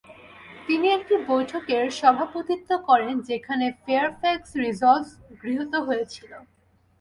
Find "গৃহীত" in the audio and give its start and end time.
5.41-5.73